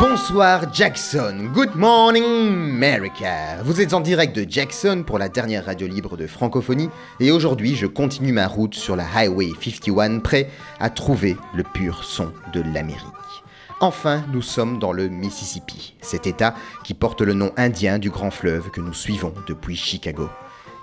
Bonsoir 0.00 0.72
Jackson, 0.72 1.50
good 1.52 1.74
morning 1.74 2.24
America. 2.24 3.62
Vous 3.62 3.82
êtes 3.82 3.92
en 3.92 4.00
direct 4.00 4.34
de 4.34 4.50
Jackson 4.50 5.04
pour 5.06 5.18
la 5.18 5.28
dernière 5.28 5.66
radio 5.66 5.86
libre 5.86 6.16
de 6.16 6.26
francophonie 6.26 6.88
et 7.20 7.30
aujourd'hui 7.30 7.76
je 7.76 7.86
continue 7.86 8.32
ma 8.32 8.46
route 8.46 8.74
sur 8.74 8.96
la 8.96 9.04
Highway 9.14 9.50
51 9.60 10.20
prêt 10.20 10.48
à 10.78 10.88
trouver 10.88 11.36
le 11.54 11.64
pur 11.64 12.02
son 12.02 12.32
de 12.54 12.62
l'Amérique. 12.62 13.04
Enfin, 13.82 14.24
nous 14.32 14.40
sommes 14.40 14.78
dans 14.78 14.92
le 14.92 15.08
Mississippi, 15.08 15.94
cet 16.00 16.26
État 16.26 16.54
qui 16.82 16.94
porte 16.94 17.20
le 17.20 17.34
nom 17.34 17.52
indien 17.58 17.98
du 17.98 18.08
grand 18.08 18.30
fleuve 18.30 18.70
que 18.70 18.80
nous 18.80 18.94
suivons 18.94 19.34
depuis 19.48 19.76
Chicago. 19.76 20.30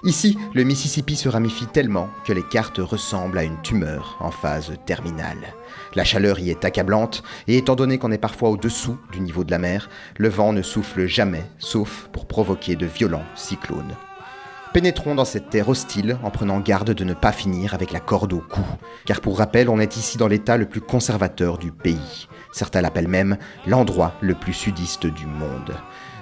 Ici, 0.07 0.37
le 0.53 0.63
Mississippi 0.63 1.17
se 1.17 1.27
ramifie 1.27 1.65
tellement 1.65 2.07
que 2.25 2.31
les 2.31 2.41
cartes 2.41 2.77
ressemblent 2.77 3.39
à 3.39 3.43
une 3.43 3.61
tumeur 3.61 4.15
en 4.21 4.31
phase 4.31 4.71
terminale. 4.85 5.53
La 5.95 6.05
chaleur 6.05 6.39
y 6.39 6.49
est 6.49 6.63
accablante, 6.63 7.23
et 7.49 7.57
étant 7.57 7.75
donné 7.75 7.97
qu'on 7.97 8.13
est 8.13 8.17
parfois 8.17 8.49
au-dessous 8.49 8.97
du 9.11 9.19
niveau 9.19 9.43
de 9.43 9.51
la 9.51 9.57
mer, 9.57 9.89
le 10.15 10.29
vent 10.29 10.53
ne 10.53 10.61
souffle 10.61 11.07
jamais, 11.07 11.43
sauf 11.59 12.07
pour 12.13 12.25
provoquer 12.25 12.77
de 12.77 12.85
violents 12.85 13.25
cyclones. 13.35 13.97
Pénétrons 14.71 15.13
dans 15.13 15.25
cette 15.25 15.49
terre 15.49 15.67
hostile 15.67 16.17
en 16.23 16.31
prenant 16.31 16.61
garde 16.61 16.91
de 16.91 17.03
ne 17.03 17.13
pas 17.13 17.33
finir 17.33 17.73
avec 17.73 17.91
la 17.91 17.99
corde 17.99 18.31
au 18.31 18.39
cou, 18.39 18.63
car 19.05 19.19
pour 19.19 19.37
rappel, 19.37 19.67
on 19.67 19.81
est 19.81 19.97
ici 19.97 20.17
dans 20.17 20.29
l'état 20.29 20.55
le 20.55 20.69
plus 20.69 20.81
conservateur 20.81 21.57
du 21.57 21.73
pays. 21.73 22.29
Certains 22.53 22.79
l'appellent 22.79 23.09
même 23.09 23.37
l'endroit 23.65 24.13
le 24.21 24.35
plus 24.35 24.53
sudiste 24.53 25.05
du 25.05 25.25
monde. 25.25 25.73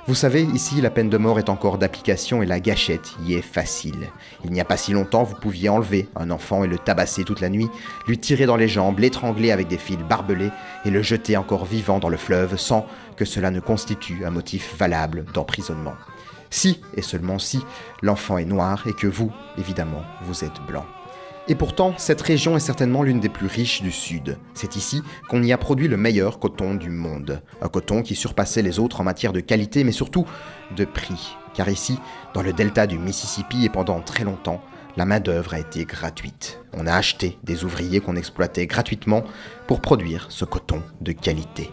Vous 0.07 0.13
savez, 0.13 0.43
ici, 0.43 0.81
la 0.81 0.91
peine 0.91 1.09
de 1.09 1.17
mort 1.17 1.39
est 1.39 1.49
encore 1.49 1.79
d'application 1.79 2.43
et 2.43 2.45
la 2.45 2.59
gâchette 2.59 3.15
y 3.23 3.33
est 3.33 3.41
facile. 3.41 4.11
Il 4.43 4.51
n'y 4.51 4.61
a 4.61 4.65
pas 4.65 4.77
si 4.77 4.93
longtemps, 4.93 5.23
vous 5.23 5.35
pouviez 5.35 5.67
enlever 5.67 6.07
un 6.15 6.29
enfant 6.29 6.63
et 6.63 6.67
le 6.67 6.77
tabasser 6.77 7.23
toute 7.23 7.41
la 7.41 7.49
nuit, 7.49 7.69
lui 8.07 8.19
tirer 8.19 8.45
dans 8.45 8.55
les 8.55 8.67
jambes, 8.67 8.99
l'étrangler 8.99 9.49
avec 9.49 9.67
des 9.67 9.79
fils 9.79 9.97
barbelés 9.97 10.51
et 10.85 10.91
le 10.91 11.01
jeter 11.01 11.37
encore 11.37 11.65
vivant 11.65 11.97
dans 11.97 12.09
le 12.09 12.17
fleuve 12.17 12.55
sans 12.55 12.85
que 13.17 13.25
cela 13.25 13.49
ne 13.49 13.59
constitue 13.59 14.25
un 14.25 14.29
motif 14.29 14.75
valable 14.77 15.25
d'emprisonnement. 15.33 15.95
Si, 16.51 16.81
et 16.93 17.01
seulement 17.01 17.39
si, 17.39 17.65
l'enfant 18.03 18.37
est 18.37 18.45
noir 18.45 18.85
et 18.87 18.93
que 18.93 19.07
vous, 19.07 19.31
évidemment, 19.57 20.03
vous 20.21 20.43
êtes 20.43 20.61
blanc. 20.67 20.85
Et 21.47 21.53
pourtant, 21.53 21.93
cette 21.97 22.21
région 22.21 22.57
est 22.57 22.59
certainement 22.59 23.03
l'une 23.03 23.19
des 23.19 23.29
plus 23.29 23.45
riches 23.45 23.83
du 23.83 23.91
Sud. 23.91 24.39
C'est 24.55 24.75
ici 24.75 25.03
qu'on 25.29 25.43
y 25.43 25.53
a 25.53 25.57
produit 25.59 25.87
le 25.87 25.95
meilleur 25.95 26.39
coton 26.39 26.73
du 26.73 26.89
monde. 26.89 27.43
Un 27.61 27.67
coton 27.67 28.01
qui 28.01 28.15
surpassait 28.15 28.63
les 28.63 28.79
autres 28.79 29.01
en 29.01 29.03
matière 29.03 29.31
de 29.31 29.41
qualité, 29.41 29.83
mais 29.83 29.91
surtout 29.91 30.25
de 30.75 30.85
prix. 30.85 31.37
Car 31.53 31.69
ici, 31.69 31.99
dans 32.33 32.41
le 32.41 32.51
delta 32.51 32.87
du 32.87 32.97
Mississippi 32.97 33.63
et 33.63 33.69
pendant 33.69 34.01
très 34.01 34.23
longtemps, 34.23 34.59
la 34.97 35.05
main-d'œuvre 35.05 35.53
a 35.53 35.59
été 35.59 35.85
gratuite. 35.85 36.61
On 36.73 36.87
a 36.87 36.93
acheté 36.93 37.37
des 37.43 37.63
ouvriers 37.63 37.99
qu'on 37.99 38.15
exploitait 38.15 38.65
gratuitement 38.65 39.23
pour 39.67 39.81
produire 39.81 40.25
ce 40.29 40.45
coton 40.45 40.81
de 41.01 41.11
qualité. 41.11 41.69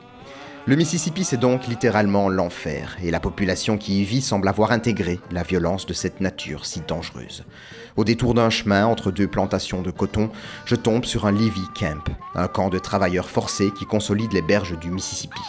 Le 0.67 0.77
Mississippi, 0.77 1.25
c'est 1.25 1.39
donc 1.39 1.67
littéralement 1.67 2.29
l'enfer, 2.29 2.97
et 3.03 3.11
la 3.11 3.19
population 3.19 3.79
qui 3.79 4.03
y 4.03 4.05
vit 4.05 4.23
semble 4.23 4.47
avoir 4.47 4.71
intégré 4.71 5.19
la 5.33 5.43
violence 5.43 5.87
de 5.87 5.93
cette 5.93 6.21
nature 6.21 6.67
si 6.67 6.83
dangereuse. 6.87 7.45
Au 7.97 8.05
détour 8.05 8.35
d'un 8.35 8.49
chemin 8.49 8.87
entre 8.87 9.11
deux 9.11 9.29
plantations 9.29 9.83
de 9.83 9.91
coton, 9.91 10.31
je 10.65 10.77
tombe 10.77 11.05
sur 11.05 11.27
un 11.27 11.33
Levy 11.33 11.69
Camp, 11.79 12.03
un 12.35 12.49
camp 12.49 12.71
de 12.71 12.79
travailleurs 12.79 13.29
forcés 13.29 13.71
qui 13.71 13.85
consolide 13.85 14.33
les 14.33 14.41
berges 14.41 14.79
du 14.79 14.91
Mississippi. 14.91 15.43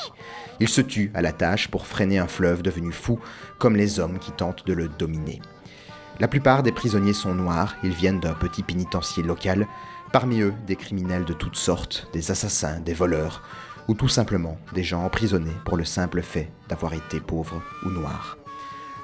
Ils 0.60 0.70
se 0.70 0.82
tuent 0.82 1.12
à 1.14 1.22
la 1.22 1.32
tâche 1.32 1.70
pour 1.70 1.88
freiner 1.88 2.20
un 2.20 2.28
fleuve 2.28 2.62
devenu 2.62 2.92
fou, 2.92 3.20
comme 3.60 3.76
les 3.76 4.00
hommes 4.00 4.20
qui 4.20 4.32
tentent 4.32 4.66
de 4.68 4.74
le 4.74 4.90
dominer. 4.90 5.42
La 6.20 6.28
plupart 6.28 6.64
des 6.64 6.72
prisonniers 6.72 7.14
sont 7.14 7.34
noirs, 7.34 7.76
ils 7.84 7.94
viennent 7.94 8.20
d'un 8.20 8.34
petit 8.34 8.62
pénitencier 8.62 9.24
local, 9.24 9.68
parmi 10.12 10.42
eux 10.42 10.54
des 10.68 10.76
criminels 10.76 11.26
de 11.26 11.34
toutes 11.34 11.56
sortes, 11.56 12.08
des 12.14 12.30
assassins, 12.30 12.80
des 12.82 12.94
voleurs, 12.94 13.42
ou 13.88 13.96
tout 13.96 14.08
simplement 14.08 14.58
des 14.74 14.84
gens 14.84 15.04
emprisonnés 15.04 15.56
pour 15.66 15.78
le 15.78 15.86
simple 15.86 16.22
fait 16.22 16.52
d'avoir 16.70 16.94
été 16.94 17.20
pauvres 17.20 17.62
ou 17.86 17.90
noirs. 17.90 18.38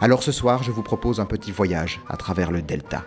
Alors 0.02 0.24
ce 0.24 0.32
soir, 0.32 0.64
je 0.64 0.72
vous 0.72 0.84
propose 0.84 1.20
un 1.20 1.26
petit 1.26 1.52
voyage 1.52 2.00
à 2.08 2.16
travers 2.16 2.52
le 2.52 2.62
delta. 2.62 3.04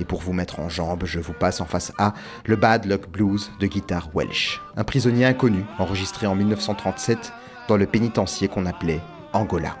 Et 0.00 0.04
pour 0.04 0.20
vous 0.20 0.32
mettre 0.32 0.60
en 0.60 0.68
jambe, 0.68 1.04
je 1.04 1.20
vous 1.20 1.32
passe 1.32 1.60
en 1.60 1.66
face 1.66 1.92
A 1.98 2.14
le 2.46 2.56
Bad 2.56 2.86
Luck 2.86 3.08
Blues 3.08 3.50
de 3.60 3.66
guitare 3.66 4.08
Welsh, 4.14 4.60
un 4.76 4.84
prisonnier 4.84 5.24
inconnu 5.24 5.64
enregistré 5.78 6.26
en 6.26 6.34
1937 6.34 7.32
dans 7.68 7.76
le 7.76 7.86
pénitencier 7.86 8.48
qu'on 8.48 8.66
appelait 8.66 9.00
Angola. 9.32 9.76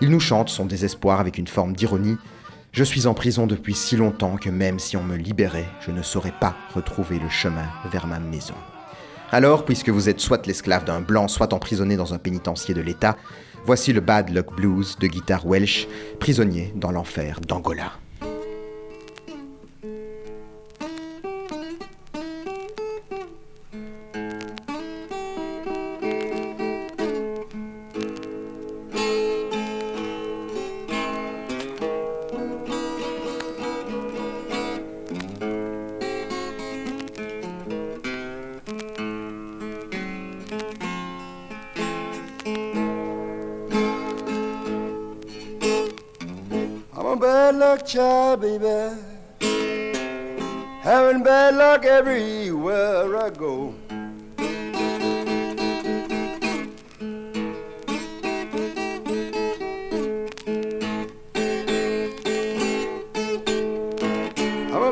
Il 0.00 0.10
nous 0.10 0.20
chante 0.20 0.48
son 0.48 0.64
désespoir 0.64 1.20
avec 1.20 1.38
une 1.38 1.48
forme 1.48 1.74
d'ironie. 1.74 2.18
Je 2.72 2.84
suis 2.84 3.06
en 3.06 3.14
prison 3.14 3.46
depuis 3.46 3.74
si 3.74 3.96
longtemps 3.96 4.36
que 4.36 4.50
même 4.50 4.78
si 4.78 4.96
on 4.96 5.02
me 5.02 5.16
libérait, 5.16 5.68
je 5.80 5.90
ne 5.90 6.02
saurais 6.02 6.34
pas 6.40 6.54
retrouver 6.74 7.18
le 7.18 7.28
chemin 7.28 7.66
vers 7.90 8.06
ma 8.06 8.20
maison. 8.20 8.54
Alors, 9.30 9.64
puisque 9.64 9.90
vous 9.90 10.08
êtes 10.08 10.20
soit 10.20 10.46
l'esclave 10.46 10.84
d'un 10.84 11.00
blanc, 11.00 11.28
soit 11.28 11.52
emprisonné 11.52 11.96
dans 11.96 12.14
un 12.14 12.18
pénitencier 12.18 12.74
de 12.74 12.80
l'État, 12.80 13.16
voici 13.66 13.92
le 13.92 14.00
Bad 14.00 14.30
Luck 14.30 14.54
Blues 14.54 14.96
de 14.98 15.06
guitare 15.06 15.46
Welsh, 15.46 15.86
prisonnier 16.18 16.72
dans 16.76 16.92
l'enfer 16.92 17.40
d'Angola. 17.40 17.92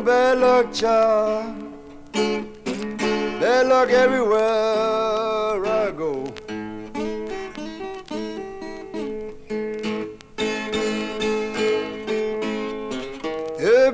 Bad 0.07 0.39
luck 0.39 0.73
child. 0.73 1.73
Bad 3.41 3.67
luck 3.67 3.91
everywhere 3.91 5.67
I 5.67 5.91
go. 5.91 6.33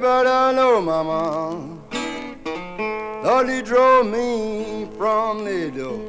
but 0.01 0.27
I 0.27 0.53
know, 0.53 0.81
Mama, 0.81 1.79
Lord, 3.23 3.49
he 3.49 3.63
drove 3.63 4.07
me 4.07 4.89
from 4.99 5.45
the 5.45 5.71
door. 5.71 6.01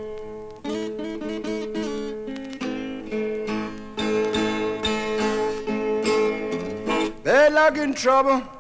Bad 7.24 7.54
luck 7.54 7.78
in 7.78 7.94
trouble. 7.94 8.53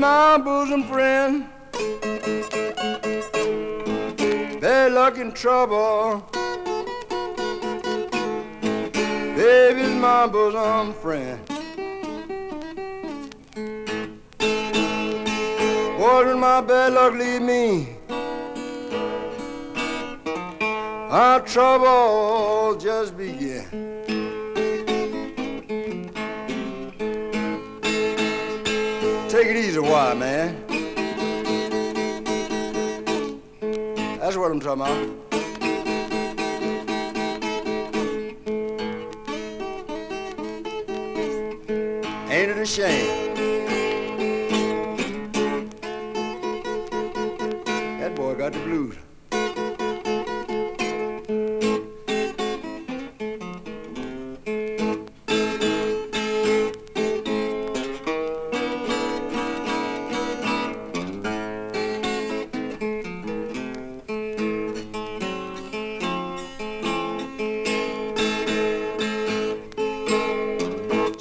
My 0.00 0.38
bosom 0.38 0.82
friend. 0.84 1.44
Bad 4.58 4.92
luck 4.92 5.18
in 5.18 5.30
trouble. 5.32 6.26
Baby's 9.36 9.94
my 10.00 10.26
bosom 10.26 10.94
friend. 10.94 11.38
What 15.98 16.24
did 16.24 16.36
my 16.36 16.62
bad 16.62 16.94
luck 16.94 17.12
leave 17.12 17.42
me? 17.42 17.96
Our 21.10 21.40
trouble 21.40 22.76
just 22.80 23.18
began. 23.18 23.89
Man? 29.90 30.54
That's 34.20 34.36
what 34.36 34.52
I'm 34.52 34.60
talking 34.60 34.82
about. 34.82 34.96
Ain't 42.30 42.50
it 42.50 42.58
a 42.58 42.64
shame? 42.64 43.34
That 47.98 48.14
boy 48.14 48.36
got 48.36 48.52
the 48.52 48.60
blues. 48.60 48.99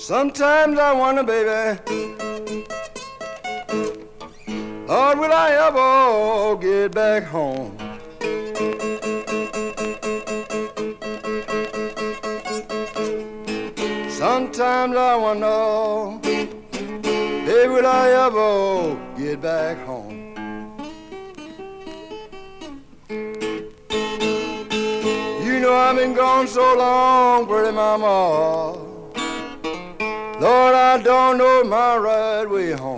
Sometimes 0.09 0.79
I 0.79 0.91
wonder, 0.91 1.21
baby, 1.21 1.77
Lord, 4.87 5.19
will 5.19 5.31
I 5.31 5.51
ever 5.67 6.57
get 6.59 6.95
back 6.95 7.25
home? 7.25 7.77
Sometimes 14.09 14.95
I 14.95 15.15
wonder, 15.15 16.27
hey, 17.45 17.67
will 17.67 17.85
I 17.85 18.09
ever 18.25 18.97
get 19.15 19.39
back 19.43 19.77
home? 19.85 20.33
You 25.45 25.59
know 25.59 25.75
I've 25.75 25.97
been 25.97 26.15
gone 26.15 26.47
so 26.47 26.75
long, 26.75 27.45
pretty 27.45 27.71
mama. 27.71 28.78
Lord, 30.39 30.73
I 30.73 31.01
don't 31.01 31.37
know 31.37 31.65
my 31.65 31.97
right 31.97 32.49
way 32.49 32.71
home. 32.71 32.88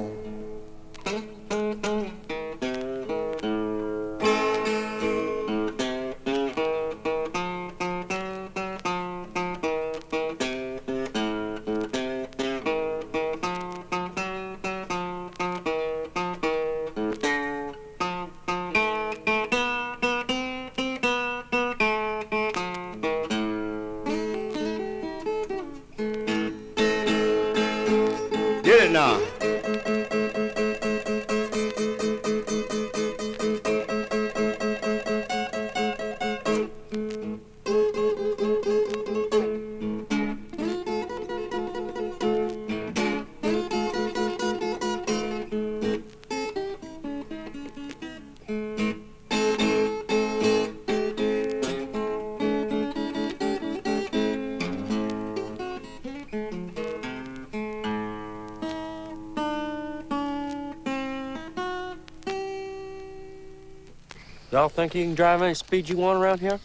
Y'all 64.52 64.68
think 64.68 64.94
you 64.94 65.06
can 65.06 65.16
drive 65.16 65.42
any 65.42 65.54
speed 65.54 65.88
you 65.88 65.96
want 65.96 66.22
around 66.22 66.42
here? 66.42 66.60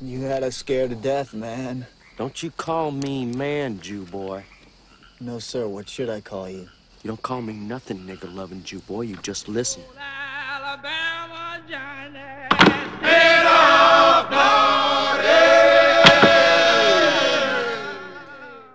You 0.00 0.22
had 0.22 0.42
us 0.42 0.56
scared 0.56 0.90
to 0.90 0.96
death, 0.96 1.32
man. 1.32 1.86
Don't 2.16 2.42
you 2.42 2.50
call 2.50 2.90
me 2.90 3.24
man, 3.24 3.78
Jew 3.80 4.02
boy. 4.02 4.44
No, 5.20 5.38
sir. 5.38 5.68
What 5.68 5.88
should 5.88 6.10
I 6.10 6.20
call 6.20 6.48
you? 6.48 6.68
You 7.04 7.08
don't 7.08 7.22
call 7.22 7.40
me 7.40 7.52
nothing, 7.52 7.98
nigger 8.00 8.34
loving 8.34 8.64
Jew 8.64 8.80
boy. 8.80 9.02
You 9.02 9.14
just 9.16 9.48
listen. 9.48 9.82
Alabama 9.96 11.60
Johnny. 11.70 12.43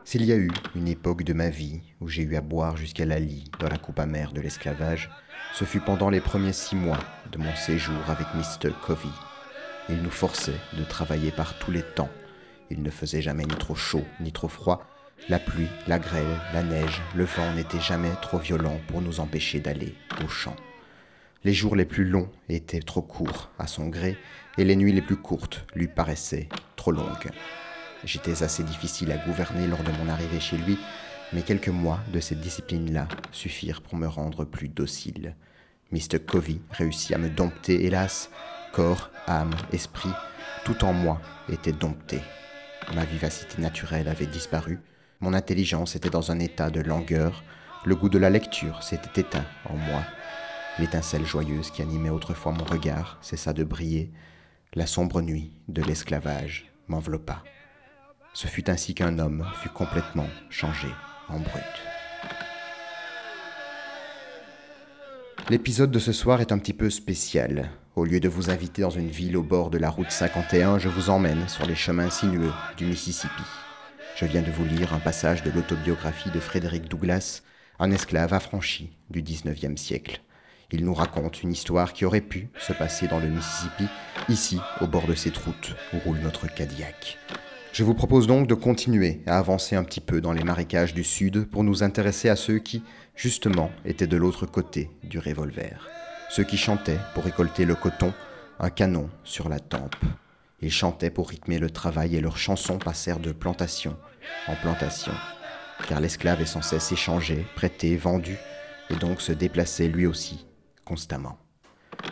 S'il 0.10 0.26
y 0.26 0.32
a 0.32 0.38
eu 0.38 0.50
une 0.76 0.88
époque 0.88 1.22
de 1.22 1.34
ma 1.34 1.52
vie 1.52 1.82
où 2.02 2.08
j'ai 2.08 2.24
eu 2.24 2.36
à 2.36 2.42
boire 2.42 2.76
jusqu'à 2.78 3.06
la 3.06 3.20
lie 3.20 3.52
dans 3.60 3.70
la 3.70 3.78
coupe 3.78 4.00
amère 4.00 4.32
de 4.32 4.42
l'esclavage, 4.42 5.12
ce 5.54 5.66
fut 5.66 5.82
pendant 5.82 6.10
les 6.10 6.20
premiers 6.20 6.52
six 6.52 6.76
mois 6.76 6.98
de 7.32 7.38
mon 7.38 7.56
séjour 7.56 8.00
avec 8.08 8.26
Mr. 8.34 8.72
Covey. 8.84 9.08
Il 9.88 10.02
nous 10.02 10.10
forçait 10.10 10.60
de 10.76 10.84
travailler 10.84 11.30
par 11.30 11.60
tous 11.60 11.70
les 11.70 11.84
temps. 11.84 12.10
Il 12.72 12.82
ne 12.82 12.90
faisait 12.90 13.22
jamais 13.22 13.44
ni 13.44 13.56
trop 13.56 13.76
chaud 13.76 14.04
ni 14.20 14.32
trop 14.32 14.48
froid. 14.48 14.84
La 15.28 15.38
pluie, 15.38 15.70
la 15.88 16.00
grêle, 16.00 16.40
la 16.56 16.64
neige, 16.64 17.04
le 17.14 17.26
vent 17.26 17.54
n'étaient 17.54 17.80
jamais 17.80 18.16
trop 18.24 18.40
violents 18.40 18.80
pour 18.88 19.04
nous 19.04 19.20
empêcher 19.20 19.60
d'aller 19.60 19.94
au 20.26 20.28
champ. 20.28 20.56
Les 21.44 21.54
jours 21.54 21.76
les 21.76 21.86
plus 21.86 22.06
longs 22.06 22.32
étaient 22.50 22.80
trop 22.80 23.04
courts 23.04 23.52
à 23.60 23.68
son 23.68 23.90
gré, 23.90 24.18
et 24.58 24.66
les 24.66 24.76
nuits 24.76 24.92
les 24.92 25.04
plus 25.04 25.18
courtes 25.18 25.68
lui 25.76 25.88
paraissaient 25.88 26.50
trop 26.76 26.92
longues. 26.92 27.30
J'étais 28.06 28.44
assez 28.44 28.64
difficile 28.64 29.12
à 29.12 29.18
gouverner 29.18 29.68
lors 29.68 29.84
de 29.84 29.92
mon 29.92 30.10
arrivée 30.10 30.40
chez 30.40 30.58
lui, 30.58 30.78
mais 31.34 31.42
quelques 31.42 31.70
mois 31.70 32.00
de 32.14 32.20
cette 32.20 32.40
discipline-là 32.40 33.08
suffirent 33.32 33.82
pour 33.82 33.96
me 33.98 34.08
rendre 34.08 34.46
plus 34.46 34.70
docile. 34.70 35.36
Mr. 35.92 36.20
Covey 36.26 36.62
réussit 36.72 37.14
à 37.14 37.18
me 37.18 37.30
dompter, 37.30 37.86
hélas, 37.86 38.30
corps, 38.72 39.10
âme, 39.28 39.56
esprit, 39.74 40.14
tout 40.64 40.86
en 40.86 40.94
moi 40.94 41.20
était 41.50 41.72
dompté. 41.72 42.22
Ma 42.96 43.06
vivacité 43.06 43.62
naturelle 43.62 44.08
avait 44.08 44.26
disparu, 44.26 44.80
mon 45.20 45.34
intelligence 45.34 45.96
était 45.96 46.10
dans 46.10 46.32
un 46.32 46.40
état 46.40 46.70
de 46.70 46.80
langueur, 46.80 47.44
le 47.86 47.96
goût 47.96 48.10
de 48.10 48.18
la 48.18 48.30
lecture 48.30 48.84
s'était 48.84 49.22
éteint 49.22 49.46
en 49.66 49.76
moi, 49.76 50.04
l'étincelle 50.80 51.26
joyeuse 51.26 51.72
qui 51.72 51.82
animait 51.82 52.10
autrefois 52.10 52.54
mon 52.54 52.64
regard 52.64 53.18
cessa 53.22 53.52
de 53.52 53.64
briller, 53.64 54.12
la 54.74 54.86
sombre 54.86 55.22
nuit 55.22 55.52
de 55.68 55.82
l'esclavage 55.82 56.72
m'enveloppa. 56.88 57.44
Ce 58.34 58.48
fut 58.48 58.70
ainsi 58.70 58.94
qu'un 58.94 59.20
homme 59.20 59.46
fut 59.62 59.70
complètement 59.70 60.28
changé 60.50 60.88
en 61.28 61.40
brute. 61.40 61.64
L'épisode 65.50 65.90
de 65.90 66.00
ce 66.00 66.12
soir 66.12 66.42
est 66.42 66.52
un 66.52 66.60
petit 66.60 66.74
peu 66.74 66.90
spécial. 66.90 67.72
Au 67.96 68.06
lieu 68.06 68.20
de 68.20 68.30
vous 68.30 68.52
inviter 68.52 68.84
dans 68.84 68.92
une 68.92 69.10
ville 69.10 69.36
au 69.36 69.42
bord 69.42 69.72
de 69.72 69.80
la 69.80 69.90
route 69.90 70.12
51, 70.12 70.78
je 70.78 70.90
vous 70.90 71.10
emmène 71.10 71.50
sur 71.50 71.66
les 71.66 71.76
chemins 71.76 72.12
sinueux 72.12 72.54
du 72.78 72.86
Mississippi. 72.86 73.44
Je 74.16 74.26
viens 74.26 74.44
de 74.44 74.52
vous 74.52 74.66
lire 74.66 74.94
un 74.94 75.00
passage 75.00 75.42
de 75.44 75.50
l'autobiographie 75.50 76.30
de 76.30 76.40
Frédéric 76.40 76.88
Douglass, 76.88 77.44
un 77.80 77.90
esclave 77.90 78.34
affranchi 78.34 78.92
du 79.10 79.24
19e 79.24 79.76
siècle. 79.76 80.22
Il 80.72 80.86
nous 80.86 80.94
raconte 80.94 81.42
une 81.42 81.52
histoire 81.52 81.94
qui 81.94 82.06
aurait 82.06 82.22
pu 82.22 82.50
se 82.60 82.74
passer 82.74 83.08
dans 83.08 83.20
le 83.20 83.28
Mississippi, 83.28 83.88
ici, 84.30 84.60
au 84.82 84.88
bord 84.88 85.08
de 85.08 85.16
cette 85.16 85.38
route 85.38 85.76
où 85.94 86.00
roule 86.00 86.20
notre 86.20 86.46
Cadillac. 86.46 87.18
Je 87.72 87.84
vous 87.84 87.94
propose 87.94 88.26
donc 88.26 88.48
de 88.48 88.56
continuer 88.56 89.22
à 89.28 89.38
avancer 89.38 89.76
un 89.76 89.84
petit 89.84 90.02
peu 90.02 90.22
dans 90.22 90.34
les 90.34 90.44
marécages 90.44 90.94
du 90.94 91.04
Sud 91.04 91.48
pour 91.50 91.64
nous 91.64 91.84
intéresser 91.84 92.28
à 92.28 92.36
ceux 92.36 92.58
qui, 92.58 92.84
justement, 93.16 93.72
étaient 93.86 94.08
de 94.08 94.18
l'autre 94.18 94.48
côté 94.48 94.90
du 95.04 95.20
revolver. 95.20 95.88
Ceux 96.30 96.44
qui 96.44 96.58
chantaient 96.58 97.00
pour 97.14 97.24
récolter 97.24 97.66
le 97.66 97.76
coton, 97.76 98.12
un 98.60 98.72
canon 98.72 99.10
sur 99.24 99.50
la 99.50 99.60
tempe. 99.60 99.96
Ils 100.62 100.72
chantaient 100.72 101.12
pour 101.12 101.30
rythmer 101.30 101.60
le 101.60 101.70
travail 101.70 102.16
et 102.16 102.22
leurs 102.22 102.38
chansons 102.38 102.80
passèrent 102.80 103.20
de 103.20 103.32
plantation 103.32 103.96
en 104.48 104.56
plantation. 104.56 105.14
Car 105.88 106.02
l'esclave 106.02 106.42
est 106.42 106.48
sans 106.48 106.62
cesse 106.62 106.92
échangé, 106.92 107.46
prêté, 107.56 107.96
vendu, 107.96 108.36
et 108.90 108.96
donc 108.96 109.22
se 109.22 109.32
déplacer 109.32 109.88
lui 109.88 110.08
aussi, 110.08 110.48
constamment. 110.84 111.38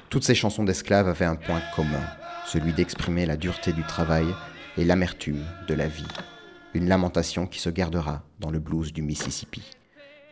Toutes 0.10 0.24
ces 0.24 0.36
chansons 0.36 0.64
d'esclaves 0.64 1.08
avaient 1.08 1.26
un 1.26 1.36
point 1.36 1.62
commun, 1.76 2.04
celui 2.46 2.74
d'exprimer 2.74 3.26
la 3.26 3.36
dureté 3.38 3.74
du 3.74 3.84
travail 3.84 4.28
et 4.78 4.86
l'amertume 4.86 5.44
de 5.68 5.74
la 5.74 5.88
vie. 5.88 6.08
Une 6.74 6.88
lamentation 6.88 7.48
qui 7.48 7.60
se 7.60 7.70
gardera 7.70 8.24
dans 8.40 8.52
le 8.52 8.60
blues 8.60 8.94
du 8.94 9.02
Mississippi. 9.02 9.64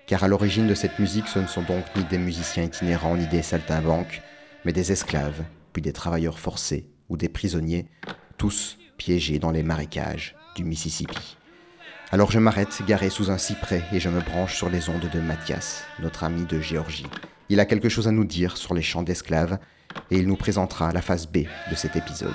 Car 0.07 0.23
à 0.23 0.27
l'origine 0.27 0.67
de 0.67 0.75
cette 0.75 0.99
musique, 0.99 1.27
ce 1.27 1.39
ne 1.39 1.47
sont 1.47 1.63
donc 1.63 1.83
ni 1.95 2.03
des 2.03 2.17
musiciens 2.17 2.63
itinérants 2.63 3.17
ni 3.17 3.27
des 3.27 3.41
saltimbanques, 3.41 4.21
mais 4.63 4.73
des 4.73 4.91
esclaves, 4.91 5.43
puis 5.73 5.81
des 5.81 5.93
travailleurs 5.93 6.39
forcés 6.39 6.89
ou 7.09 7.17
des 7.17 7.29
prisonniers, 7.29 7.87
tous 8.37 8.77
piégés 8.97 9.39
dans 9.39 9.51
les 9.51 9.63
marécages 9.63 10.35
du 10.55 10.63
Mississippi. 10.63 11.37
Alors 12.11 12.31
je 12.31 12.39
m'arrête, 12.39 12.81
garé 12.87 13.09
sous 13.09 13.31
un 13.31 13.37
cyprès, 13.37 13.83
et 13.91 13.99
je 13.99 14.09
me 14.09 14.21
branche 14.21 14.55
sur 14.55 14.69
les 14.69 14.89
ondes 14.89 15.09
de 15.11 15.19
Mathias, 15.19 15.83
notre 15.99 16.23
ami 16.23 16.45
de 16.45 16.61
Géorgie. 16.61 17.07
Il 17.49 17.59
a 17.59 17.65
quelque 17.65 17.89
chose 17.89 18.07
à 18.07 18.11
nous 18.11 18.25
dire 18.25 18.57
sur 18.57 18.73
les 18.73 18.81
champs 18.81 19.03
d'esclaves, 19.03 19.57
et 20.11 20.17
il 20.17 20.27
nous 20.27 20.37
présentera 20.37 20.91
la 20.91 21.01
phase 21.01 21.27
B 21.27 21.45
de 21.69 21.75
cet 21.75 21.95
épisode. 21.95 22.33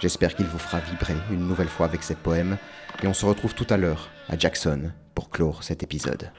J'espère 0.00 0.36
qu'il 0.36 0.46
vous 0.46 0.58
fera 0.58 0.78
vibrer 0.78 1.16
une 1.30 1.48
nouvelle 1.48 1.68
fois 1.68 1.86
avec 1.86 2.04
ses 2.04 2.14
poèmes, 2.14 2.56
et 3.02 3.08
on 3.08 3.12
se 3.12 3.26
retrouve 3.26 3.54
tout 3.54 3.66
à 3.68 3.76
l'heure 3.76 4.08
à 4.28 4.38
Jackson 4.38 4.92
pour 5.14 5.30
clore 5.30 5.64
cet 5.64 5.82
épisode. 5.82 6.30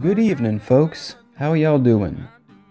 Good 0.00 0.18
evening, 0.18 0.60
folks. 0.60 1.16
How 1.40 1.54
y'all 1.54 1.80
doing? 1.80 2.28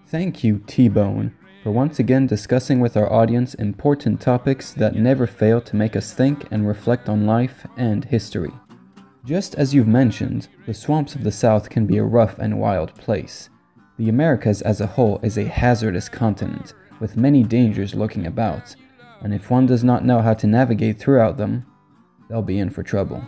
Thank 0.10 0.44
you, 0.44 0.60
T 0.68 0.90
Bone, 0.90 1.32
for 1.64 1.72
once 1.74 2.00
again 2.00 2.28
discussing 2.28 2.80
with 2.82 2.96
our 2.96 3.12
audience 3.12 3.56
important 3.56 4.22
topics 4.22 4.74
that 4.74 4.96
never 4.96 5.28
fail 5.28 5.62
to 5.62 5.76
make 5.76 5.96
us 5.96 6.14
think 6.14 6.46
and 6.52 6.66
reflect 6.68 7.10
on 7.10 7.26
life 7.26 7.66
and 7.78 8.06
history. 8.06 8.52
Just 9.25 9.55
as 9.55 9.74
you've 9.74 9.88
mentioned, 9.88 10.48
the 10.67 10.74
swamps 10.74 11.15
of 11.15 11.24
the 11.24 11.32
South 11.32 11.67
can 11.72 11.88
be 11.88 11.98
a 11.98 12.03
rough 12.03 12.38
and 12.38 12.60
wild 12.60 12.94
place. 12.94 13.50
The 13.98 14.08
Americas 14.08 14.62
as 14.62 14.82
a 14.82 14.86
whole 14.86 15.20
is 15.24 15.39
a 15.39 15.48
hazardous 15.48 16.08
continent, 16.08 16.75
with 17.00 17.17
many 17.17 17.41
dangers 17.41 17.96
lurking 17.96 18.27
about, 18.27 18.75
and 19.22 19.34
if 19.34 19.50
one 19.50 19.65
does 19.65 19.84
not 19.84 20.05
know 20.05 20.22
how 20.22 20.36
to 20.36 20.46
navigate 20.46 21.00
throughout 21.00 21.38
them, 21.38 21.65
they'll 22.29 22.44
be 22.44 22.60
in 22.60 22.70
for 22.70 22.84
trouble. 22.84 23.24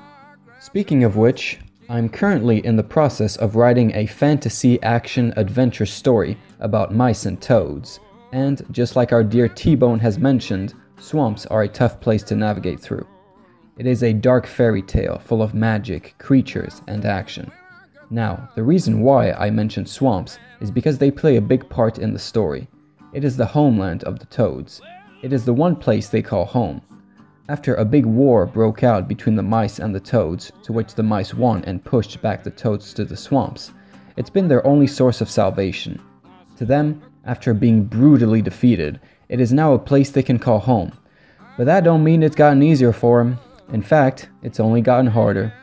Speaking 0.59 1.03
of 1.03 1.17
which, 1.17 1.59
I'm 1.89 2.09
currently 2.09 2.63
in 2.63 2.75
the 2.75 2.83
process 2.83 3.35
of 3.37 3.55
writing 3.55 3.91
a 3.95 4.05
fantasy 4.05 4.79
action 4.83 5.33
adventure 5.35 5.87
story 5.87 6.37
about 6.59 6.93
mice 6.93 7.25
and 7.25 7.41
toads, 7.41 7.99
and 8.33 8.63
just 8.69 8.95
like 8.95 9.13
our 9.13 9.23
dear 9.23 9.47
T 9.47 9.73
Bone 9.73 9.99
has 9.99 10.19
mentioned, 10.19 10.75
swamps 10.99 11.47
are 11.47 11.63
a 11.63 11.67
tough 11.67 11.99
place 11.99 12.21
to 12.23 12.35
navigate 12.35 12.79
through. 12.79 13.07
It 13.77 13.85
is 13.85 14.01
a 14.01 14.11
dark 14.11 14.47
fairy 14.47 14.81
tale 14.81 15.19
full 15.19 15.43
of 15.43 15.53
magic, 15.53 16.15
creatures, 16.17 16.81
and 16.87 17.05
action. 17.05 17.51
Now, 18.09 18.49
the 18.55 18.63
reason 18.63 19.01
why 19.01 19.33
I 19.33 19.51
mentioned 19.51 19.87
swamps 19.87 20.39
is 20.61 20.71
because 20.71 20.97
they 20.97 21.11
play 21.11 21.35
a 21.35 21.41
big 21.41 21.69
part 21.69 21.99
in 21.99 22.11
the 22.11 22.19
story. 22.19 22.67
It 23.13 23.23
is 23.23 23.37
the 23.37 23.45
homeland 23.45 24.03
of 24.05 24.17
the 24.17 24.25
toads. 24.25 24.81
It 25.21 25.31
is 25.31 25.45
the 25.45 25.53
one 25.53 25.75
place 25.75 26.09
they 26.09 26.23
call 26.23 26.45
home. 26.45 26.81
After 27.49 27.75
a 27.75 27.85
big 27.85 28.05
war 28.05 28.45
broke 28.47 28.83
out 28.83 29.07
between 29.07 29.35
the 29.35 29.43
mice 29.43 29.77
and 29.77 29.93
the 29.93 29.99
toads, 29.99 30.51
to 30.63 30.73
which 30.73 30.95
the 30.95 31.03
mice 31.03 31.33
won 31.33 31.63
and 31.65 31.83
pushed 31.83 32.21
back 32.21 32.43
the 32.43 32.49
toads 32.49 32.93
to 32.95 33.05
the 33.05 33.15
swamps, 33.15 33.73
it's 34.15 34.29
been 34.29 34.47
their 34.47 34.65
only 34.65 34.87
source 34.87 35.21
of 35.21 35.29
salvation. 35.29 36.01
To 36.57 36.65
them, 36.65 37.01
after 37.25 37.53
being 37.53 37.83
brutally 37.83 38.41
defeated, 38.41 38.99
it 39.29 39.39
is 39.39 39.53
now 39.53 39.73
a 39.73 39.79
place 39.79 40.09
they 40.09 40.23
can 40.23 40.39
call 40.39 40.59
home. 40.59 40.91
But 41.57 41.65
that 41.65 41.83
don't 41.83 42.03
mean 42.03 42.23
it's 42.23 42.35
gotten 42.35 42.63
easier 42.63 42.91
for 42.91 43.19
them. 43.23 43.37
In 43.73 43.81
fact, 43.81 44.29
it's 44.43 44.59
only 44.59 44.81
gotten 44.81 45.07
harder. 45.07 45.53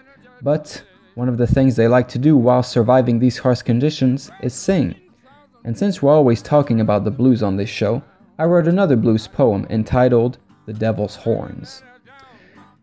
But 0.42 0.82
one 1.14 1.28
of 1.28 1.38
the 1.38 1.46
things 1.46 1.76
they 1.76 1.88
like 1.88 2.08
to 2.08 2.18
do 2.18 2.37
while 2.37 2.62
surviving 2.62 3.18
these 3.18 3.38
harsh 3.38 3.62
conditions 3.62 4.30
is 4.42 4.52
sing. 4.54 4.94
And 5.64 5.76
since 5.76 6.02
we're 6.02 6.12
always 6.12 6.42
talking 6.42 6.80
about 6.80 7.04
the 7.04 7.11
blues 7.11 7.42
on 7.42 7.56
this 7.56 7.70
show, 7.70 8.02
I 8.38 8.44
wrote 8.44 8.66
another 8.66 8.96
blues 8.96 9.26
poem 9.26 9.66
entitled 9.70 10.38
The 10.66 10.73
Devil's 10.73 11.16
Horns. 11.16 11.82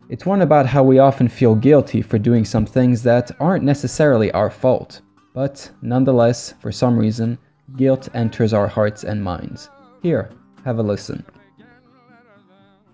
It's 0.09 0.25
one 0.25 0.41
about 0.41 0.65
how 0.65 0.83
we 0.83 0.99
often 0.99 1.27
feel 1.27 1.55
guilty 1.55 2.01
for 2.01 2.17
doing 2.17 2.43
some 2.43 2.65
things 2.65 3.03
that 3.03 3.31
aren't 3.39 3.63
necessarily 3.63 4.31
our 4.31 4.49
fault, 4.49 5.01
but 5.33 5.69
nonetheless, 5.81 6.53
for 6.59 6.71
some 6.71 6.97
reason, 6.97 7.37
guilt 7.77 8.09
enters 8.13 8.53
our 8.53 8.67
hearts 8.67 9.03
and 9.03 9.23
minds. 9.23 9.69
Here, 10.01 10.31
have 10.65 10.79
a 10.79 10.83
listen. 10.83 11.23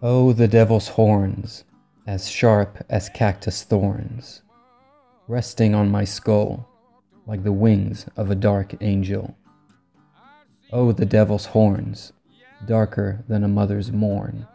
Oh, 0.04 0.34
the 0.34 0.48
devil's 0.48 0.88
horns, 0.88 1.64
as 2.08 2.30
sharp 2.30 2.78
as 2.90 3.10
cactus 3.10 3.64
thorns, 3.64 4.42
resting 5.28 5.76
on 5.76 5.92
my 5.92 6.06
skull 6.06 6.66
like 7.28 7.44
the 7.44 7.52
wings 7.52 8.06
of 8.16 8.32
a 8.32 8.36
dark 8.36 8.74
angel. 8.80 9.36
Oh, 10.72 10.94
the 10.94 11.06
devil's 11.06 11.48
horns, 11.48 12.14
darker 12.66 13.26
than 13.28 13.44
a 13.44 13.50
mother's 13.50 13.92
morn, 13.92 14.48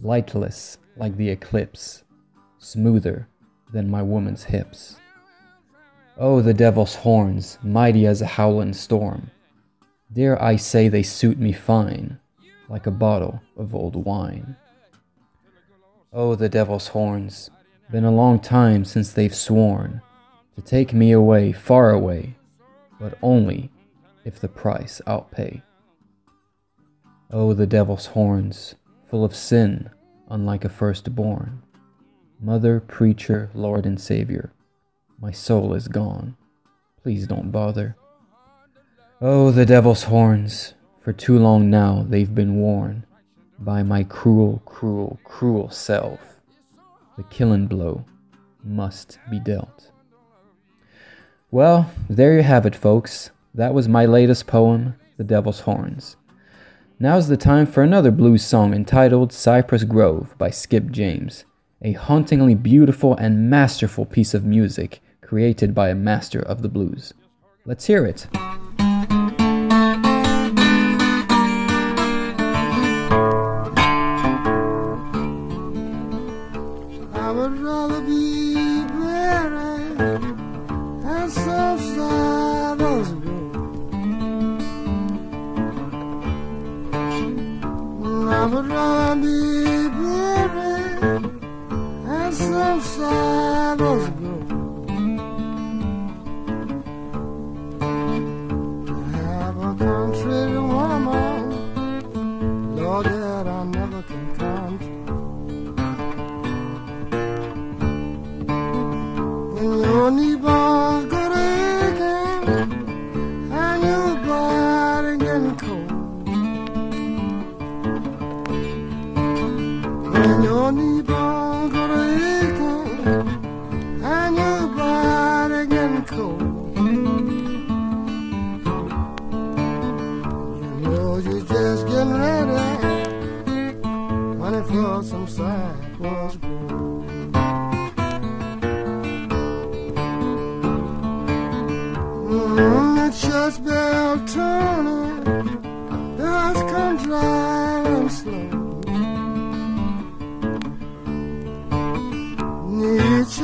lightless 0.00 0.78
like 0.96 1.18
the 1.18 1.28
eclipse, 1.28 2.02
smoother 2.58 3.28
than 3.70 3.90
my 3.90 4.00
woman's 4.00 4.44
hips. 4.44 4.96
Oh, 6.16 6.40
the 6.40 6.54
devil's 6.54 6.94
horns, 6.94 7.58
mighty 7.62 8.06
as 8.06 8.22
a 8.22 8.26
howling 8.26 8.72
storm, 8.72 9.30
dare 10.10 10.42
I 10.42 10.56
say 10.56 10.88
they 10.88 11.02
suit 11.02 11.38
me 11.38 11.52
fine, 11.52 12.18
like 12.70 12.86
a 12.86 12.90
bottle 12.90 13.42
of 13.58 13.74
old 13.74 13.96
wine. 13.96 14.56
Oh, 16.16 16.36
the 16.36 16.48
devil's 16.48 16.86
horns, 16.86 17.50
been 17.90 18.04
a 18.04 18.10
long 18.12 18.38
time 18.38 18.84
since 18.84 19.12
they've 19.12 19.34
sworn 19.34 20.00
to 20.54 20.62
take 20.62 20.92
me 20.94 21.10
away, 21.10 21.50
far 21.50 21.90
away, 21.90 22.36
but 23.00 23.18
only 23.20 23.72
if 24.24 24.38
the 24.38 24.46
price 24.46 25.02
I'll 25.08 25.22
pay. 25.22 25.64
Oh, 27.32 27.52
the 27.52 27.66
devil's 27.66 28.06
horns, 28.06 28.76
full 29.10 29.24
of 29.24 29.34
sin, 29.34 29.90
unlike 30.28 30.64
a 30.64 30.68
firstborn. 30.68 31.64
Mother, 32.40 32.78
preacher, 32.78 33.50
Lord, 33.52 33.84
and 33.84 34.00
Savior, 34.00 34.52
my 35.20 35.32
soul 35.32 35.74
is 35.74 35.88
gone. 35.88 36.36
Please 37.02 37.26
don't 37.26 37.50
bother. 37.50 37.96
Oh, 39.20 39.50
the 39.50 39.66
devil's 39.66 40.04
horns, 40.04 40.74
for 41.00 41.12
too 41.12 41.40
long 41.40 41.70
now 41.70 42.06
they've 42.08 42.32
been 42.32 42.54
worn 42.60 43.04
by 43.58 43.82
my 43.82 44.04
cruel, 44.04 44.62
cruel, 44.64 45.18
cruel 45.24 45.70
self. 45.70 46.20
The 47.16 47.22
killing 47.24 47.66
blow 47.66 48.04
must 48.62 49.18
be 49.30 49.38
dealt. 49.38 49.90
Well, 51.50 51.90
there 52.08 52.34
you 52.34 52.42
have 52.42 52.66
it, 52.66 52.74
folks. 52.74 53.30
That 53.54 53.74
was 53.74 53.88
my 53.88 54.06
latest 54.06 54.46
poem, 54.46 54.96
The 55.16 55.24
Devil's 55.24 55.60
Horns. 55.60 56.16
Now's 56.98 57.28
the 57.28 57.36
time 57.36 57.66
for 57.66 57.82
another 57.82 58.10
blues 58.10 58.44
song 58.44 58.74
entitled 58.74 59.32
Cypress 59.32 59.84
Grove 59.84 60.34
by 60.38 60.50
Skip 60.50 60.90
James, 60.90 61.44
a 61.82 61.92
hauntingly 61.92 62.54
beautiful 62.54 63.14
and 63.16 63.50
masterful 63.50 64.06
piece 64.06 64.34
of 64.34 64.44
music 64.44 65.00
created 65.20 65.74
by 65.74 65.90
a 65.90 65.94
master 65.94 66.40
of 66.40 66.62
the 66.62 66.68
blues. 66.68 67.12
Let's 67.64 67.86
hear 67.86 68.04
it. 68.06 68.26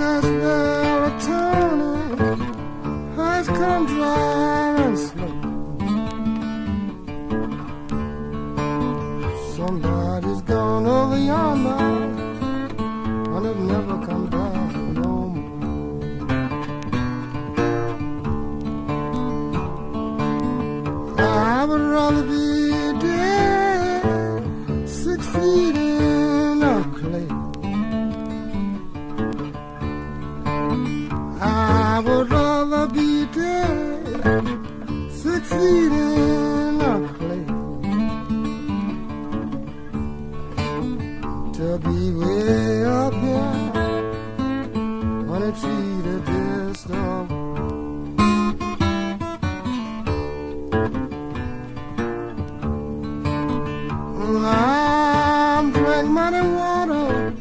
chance 0.00 0.24
that 0.24 1.08
a 1.08 1.26
turning 1.26 2.16
has 3.16 3.46
come 3.48 3.84
dry. 3.84 4.29
hundred 45.40 45.56
feet 45.56 46.06
of 46.06 46.24
distance. 46.26 47.30
I'm 54.42 55.72
drinking 55.72 56.12
muddy 56.12 56.42
water. 56.46 57.34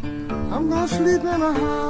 I'm 0.53 0.70
gonna 0.70 0.88
sleep 0.88 1.22
in 1.22 1.41
a 1.41 1.53
house. 1.53 1.88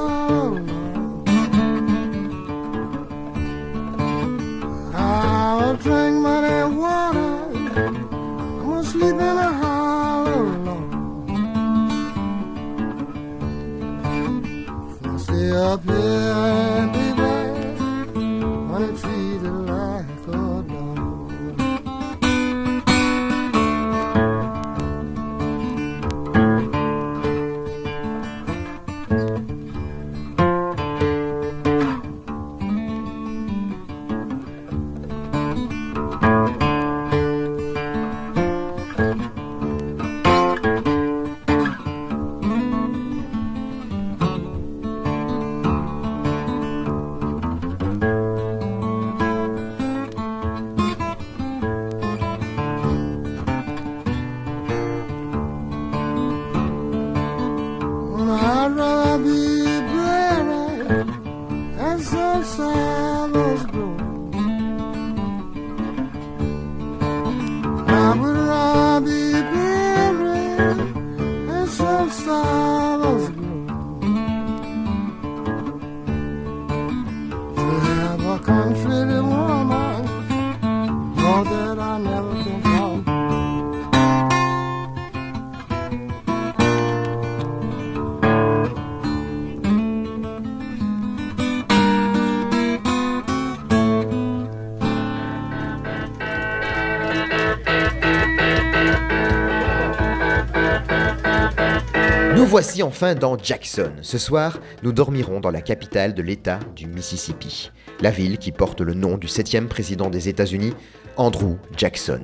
Voici 102.62 102.84
enfin 102.84 103.16
dans 103.16 103.38
Jackson. 103.38 103.94
Ce 104.02 104.18
soir, 104.18 104.60
nous 104.84 104.92
dormirons 104.92 105.40
dans 105.40 105.50
la 105.50 105.62
capitale 105.62 106.14
de 106.14 106.22
l'État 106.22 106.60
du 106.76 106.88
Mississippi, 106.88 107.72
la 108.02 108.12
ville 108.12 108.38
qui 108.38 108.52
porte 108.52 108.82
le 108.82 108.94
nom 108.94 109.18
du 109.18 109.30
septième 109.30 109.70
président 109.70 110.10
des 110.10 110.28
États-Unis, 110.28 110.74
Andrew 111.16 111.56
Jackson. 111.78 112.22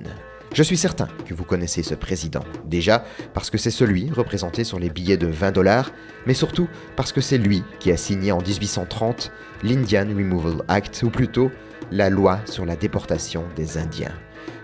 Je 0.54 0.62
suis 0.62 0.76
certain 0.76 1.08
que 1.26 1.34
vous 1.34 1.46
connaissez 1.46 1.84
ce 1.84 1.96
président, 1.96 2.44
déjà 2.66 3.06
parce 3.34 3.50
que 3.50 3.58
c'est 3.58 3.72
celui 3.72 4.12
représenté 4.12 4.66
sur 4.66 4.78
les 4.78 4.90
billets 4.90 5.16
de 5.16 5.28
20 5.28 5.54
dollars, 5.54 5.94
mais 6.26 6.34
surtout 6.34 6.68
parce 6.98 7.14
que 7.14 7.22
c'est 7.22 7.38
lui 7.38 7.64
qui 7.80 7.90
a 7.94 7.96
signé 7.96 8.34
en 8.34 8.42
1830 8.42 9.32
l'Indian 9.64 10.08
Removal 10.10 10.66
Act, 10.68 11.02
ou 11.04 11.12
plutôt 11.12 11.50
la 11.92 12.10
loi 12.10 12.42
sur 12.44 12.66
la 12.66 12.76
déportation 12.76 13.46
des 13.56 13.78
Indiens. 13.78 14.12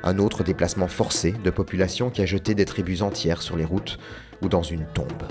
Un 0.04 0.20
autre 0.20 0.44
déplacement 0.44 0.90
forcé 0.90 1.32
de 1.32 1.50
population 1.50 2.10
qui 2.10 2.22
a 2.22 2.26
jeté 2.26 2.56
des 2.56 2.66
tribus 2.66 3.04
entières 3.04 3.42
sur 3.42 3.56
les 3.56 3.64
routes 3.64 4.00
ou 4.42 4.50
dans 4.50 4.64
une 4.64 4.86
tombe. 4.94 5.24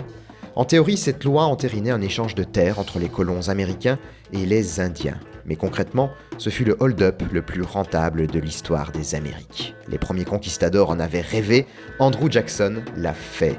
En 0.61 0.66
théorie, 0.66 0.99
cette 0.99 1.25
loi 1.25 1.44
entérinait 1.44 1.90
un 1.90 2.03
échange 2.03 2.35
de 2.35 2.44
terres 2.44 2.79
entre 2.79 2.99
les 2.99 3.09
colons 3.09 3.49
américains 3.49 3.99
et 4.35 4.44
les 4.44 4.79
Indiens. 4.79 5.18
Mais 5.46 5.57
concrètement, 5.57 6.11
ce 6.37 6.51
fut 6.51 6.66
le 6.66 6.77
hold-up 6.81 7.23
le 7.33 7.40
plus 7.40 7.62
rentable 7.62 8.27
de 8.27 8.38
l'histoire 8.38 8.92
des 8.92 9.14
Amériques. 9.14 9.75
Les 9.88 9.96
premiers 9.96 10.27
conquistadors 10.27 10.90
en 10.90 11.01
avaient 11.01 11.23
rêvé, 11.23 11.66
Andrew 11.99 12.31
Jackson 12.31 12.83
l'a 12.94 13.14
fait. 13.14 13.59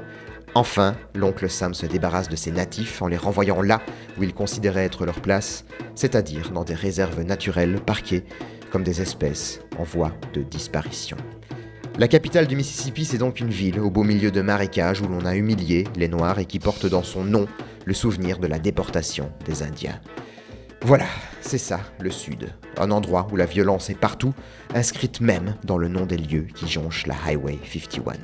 Enfin, 0.54 0.94
l'oncle 1.16 1.50
Sam 1.50 1.74
se 1.74 1.86
débarrasse 1.86 2.28
de 2.28 2.36
ses 2.36 2.52
natifs 2.52 3.02
en 3.02 3.08
les 3.08 3.16
renvoyant 3.16 3.62
là 3.62 3.82
où 4.16 4.22
il 4.22 4.32
considérait 4.32 4.84
être 4.84 5.04
leur 5.04 5.20
place, 5.20 5.64
c'est-à-dire 5.96 6.52
dans 6.52 6.62
des 6.62 6.76
réserves 6.76 7.22
naturelles 7.22 7.80
parquées 7.84 8.22
comme 8.70 8.84
des 8.84 9.02
espèces 9.02 9.58
en 9.76 9.82
voie 9.82 10.12
de 10.34 10.42
disparition. 10.42 11.16
La 11.98 12.08
capitale 12.08 12.46
du 12.46 12.56
Mississippi, 12.56 13.04
c'est 13.04 13.18
donc 13.18 13.38
une 13.38 13.50
ville 13.50 13.78
au 13.78 13.90
beau 13.90 14.02
milieu 14.02 14.30
de 14.30 14.40
marécages 14.40 15.02
où 15.02 15.06
l'on 15.06 15.26
a 15.26 15.36
humilié 15.36 15.84
les 15.96 16.08
Noirs 16.08 16.38
et 16.38 16.46
qui 16.46 16.58
porte 16.58 16.86
dans 16.86 17.02
son 17.02 17.22
nom 17.22 17.46
le 17.84 17.92
souvenir 17.92 18.38
de 18.38 18.46
la 18.46 18.58
déportation 18.58 19.30
des 19.44 19.62
Indiens. 19.62 20.00
Voilà, 20.80 21.04
c'est 21.42 21.58
ça, 21.58 21.80
le 22.00 22.10
Sud. 22.10 22.48
Un 22.78 22.90
endroit 22.90 23.28
où 23.30 23.36
la 23.36 23.44
violence 23.44 23.90
est 23.90 23.98
partout, 23.98 24.32
inscrite 24.74 25.20
même 25.20 25.54
dans 25.64 25.76
le 25.76 25.88
nom 25.88 26.06
des 26.06 26.16
lieux 26.16 26.46
qui 26.54 26.66
jonchent 26.66 27.06
la 27.06 27.14
Highway 27.26 27.58
51. 27.70 28.14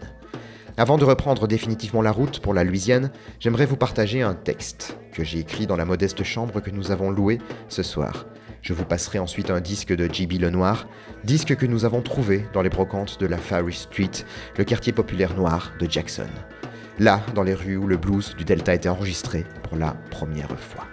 Avant 0.78 0.96
de 0.96 1.04
reprendre 1.04 1.46
définitivement 1.46 2.02
la 2.02 2.11
route 2.11 2.40
pour 2.40 2.54
la 2.54 2.64
Louisiane, 2.64 3.11
j'aimerais 3.38 3.66
vous 3.66 3.76
partager 3.76 4.22
un 4.22 4.35
texte 4.35 4.96
que 5.12 5.24
j'ai 5.24 5.40
écrit 5.40 5.66
dans 5.66 5.76
la 5.76 5.85
modeste 5.85 6.24
chambre 6.24 6.61
que 6.61 6.70
nous 6.70 6.90
avons 6.90 7.11
louée 7.11 7.38
ce 7.68 7.83
soir. 7.83 8.24
Je 8.68 8.74
vous 8.74 8.85
passerai 8.85 9.18
ensuite 9.18 9.48
un 9.48 9.62
disque 9.62 9.96
de 9.96 10.12
J.B. 10.12 10.42
Lenoir, 10.42 10.87
disque 11.24 11.57
que 11.57 11.64
nous 11.64 11.87
avons 11.87 12.02
trouvé 12.02 12.44
dans 12.52 12.61
les 12.61 12.68
brocantes 12.68 13.18
de 13.18 13.24
la 13.24 13.38
Fary 13.38 13.72
Street, 13.72 14.11
le 14.59 14.64
quartier 14.64 14.92
populaire 14.92 15.35
noir 15.35 15.72
de 15.81 15.90
Jackson. 15.90 16.28
Là, 16.98 17.22
dans 17.35 17.44
les 17.44 17.54
rues 17.54 17.78
où 17.78 17.87
le 17.87 17.96
blues 17.96 18.35
du 18.37 18.44
Delta 18.44 18.74
était 18.74 18.90
enregistré 18.90 19.46
pour 19.62 19.78
la 19.78 19.96
première 20.11 20.61
fois. 20.61 20.85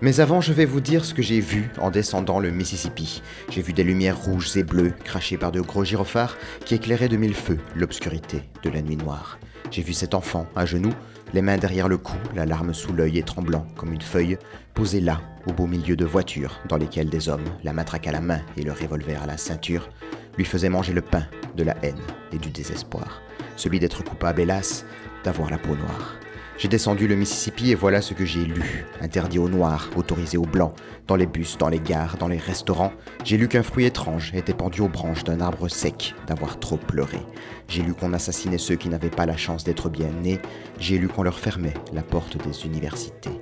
Mais 0.00 0.20
avant, 0.20 0.40
je 0.40 0.54
vais 0.54 0.64
vous 0.64 0.80
dire 0.80 1.04
ce 1.04 1.12
que 1.12 1.20
j'ai 1.20 1.40
vu 1.40 1.68
en 1.78 1.90
descendant 1.90 2.40
le 2.40 2.50
Mississippi. 2.50 3.20
J'ai 3.50 3.60
vu 3.60 3.74
des 3.74 3.84
lumières 3.84 4.18
rouges 4.18 4.56
et 4.56 4.64
bleues 4.64 4.94
crachées 5.04 5.36
par 5.36 5.52
de 5.52 5.60
gros 5.60 5.84
gyrophares 5.84 6.38
qui 6.64 6.76
éclairaient 6.76 7.10
de 7.10 7.18
mille 7.18 7.34
feux 7.34 7.58
l'obscurité 7.76 8.42
de 8.62 8.70
la 8.70 8.80
nuit 8.80 8.96
noire. 8.96 9.38
J'ai 9.70 9.82
vu 9.82 9.92
cet 9.92 10.14
enfant 10.14 10.46
à 10.56 10.64
genoux, 10.64 10.94
les 11.32 11.42
mains 11.42 11.56
derrière 11.56 11.88
le 11.88 11.98
cou, 11.98 12.16
la 12.34 12.46
larme 12.46 12.74
sous 12.74 12.92
l'œil 12.92 13.18
et 13.18 13.22
tremblant 13.22 13.66
comme 13.76 13.92
une 13.92 14.02
feuille, 14.02 14.38
posé 14.74 15.00
là, 15.00 15.20
au 15.46 15.52
beau 15.52 15.66
milieu 15.66 15.96
de 15.96 16.04
voitures 16.04 16.60
dans 16.68 16.76
lesquelles 16.76 17.08
des 17.08 17.28
hommes, 17.28 17.44
la 17.64 17.72
matraque 17.72 18.06
à 18.06 18.12
la 18.12 18.20
main 18.20 18.40
et 18.56 18.62
le 18.62 18.72
revolver 18.72 19.22
à 19.22 19.26
la 19.26 19.36
ceinture, 19.36 19.88
lui 20.36 20.44
faisaient 20.44 20.68
manger 20.68 20.92
le 20.92 21.02
pain 21.02 21.26
de 21.56 21.64
la 21.64 21.76
haine 21.82 22.00
et 22.32 22.38
du 22.38 22.50
désespoir. 22.50 23.22
Celui 23.56 23.80
d'être 23.80 24.04
coupable, 24.04 24.40
hélas, 24.40 24.84
d'avoir 25.24 25.50
la 25.50 25.58
peau 25.58 25.74
noire. 25.74 26.16
J'ai 26.62 26.68
descendu 26.68 27.08
le 27.08 27.16
Mississippi 27.16 27.72
et 27.72 27.74
voilà 27.74 28.00
ce 28.00 28.14
que 28.14 28.24
j'ai 28.24 28.44
lu. 28.44 28.84
Interdit 29.00 29.40
aux 29.40 29.48
noirs, 29.48 29.90
autorisé 29.96 30.38
aux 30.38 30.46
blancs, 30.46 30.74
dans 31.08 31.16
les 31.16 31.26
bus, 31.26 31.58
dans 31.58 31.68
les 31.68 31.80
gares, 31.80 32.18
dans 32.18 32.28
les 32.28 32.38
restaurants. 32.38 32.92
J'ai 33.24 33.36
lu 33.36 33.48
qu'un 33.48 33.64
fruit 33.64 33.84
étrange 33.84 34.32
était 34.32 34.54
pendu 34.54 34.80
aux 34.80 34.88
branches 34.88 35.24
d'un 35.24 35.40
arbre 35.40 35.66
sec 35.66 36.14
d'avoir 36.28 36.60
trop 36.60 36.76
pleuré. 36.76 37.18
J'ai 37.66 37.82
lu 37.82 37.94
qu'on 37.94 38.12
assassinait 38.12 38.58
ceux 38.58 38.76
qui 38.76 38.88
n'avaient 38.88 39.10
pas 39.10 39.26
la 39.26 39.36
chance 39.36 39.64
d'être 39.64 39.88
bien 39.88 40.10
nés. 40.22 40.38
J'ai 40.78 40.98
lu 40.98 41.08
qu'on 41.08 41.24
leur 41.24 41.40
fermait 41.40 41.74
la 41.92 42.02
porte 42.02 42.36
des 42.46 42.64
universités. 42.64 43.40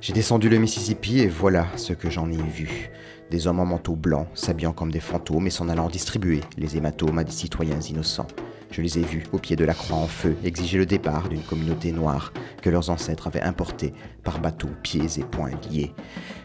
J'ai 0.00 0.12
descendu 0.12 0.48
le 0.48 0.58
Mississippi 0.58 1.20
et 1.20 1.28
voilà 1.28 1.68
ce 1.76 1.92
que 1.92 2.10
j'en 2.10 2.32
ai 2.32 2.42
vu. 2.42 2.90
Des 3.30 3.46
hommes 3.46 3.60
en 3.60 3.66
manteau 3.66 3.94
blanc, 3.94 4.26
s'habillant 4.34 4.72
comme 4.72 4.90
des 4.90 4.98
fantômes 4.98 5.46
et 5.46 5.50
s'en 5.50 5.68
allant 5.68 5.88
distribuer 5.88 6.40
les 6.58 6.76
hématomes 6.76 7.18
à 7.18 7.22
des 7.22 7.30
citoyens 7.30 7.80
innocents. 7.80 8.26
Je 8.70 8.82
les 8.82 9.00
ai 9.00 9.02
vus, 9.02 9.24
au 9.32 9.38
pied 9.38 9.56
de 9.56 9.64
la 9.64 9.74
croix 9.74 9.98
en 9.98 10.06
feu, 10.06 10.36
exiger 10.44 10.78
le 10.78 10.86
départ 10.86 11.28
d'une 11.28 11.42
communauté 11.42 11.90
noire 11.90 12.32
que 12.62 12.70
leurs 12.70 12.88
ancêtres 12.90 13.26
avaient 13.26 13.42
importée 13.42 13.92
par 14.22 14.38
bateau, 14.38 14.68
pieds 14.84 15.18
et 15.18 15.24
poings 15.24 15.50
liés. 15.68 15.92